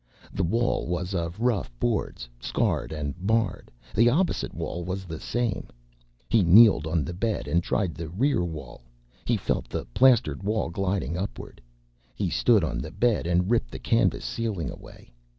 [0.33, 3.69] The wall was of rough boards, scarred and marred.
[3.93, 5.67] The opposite wall was the same.
[6.27, 8.81] He kneeled on the bed and tried the rear wall.
[9.25, 11.61] He felt the plastered wall gliding upward.
[12.15, 15.13] He stood on the bed and ripped the canvas ceiling away.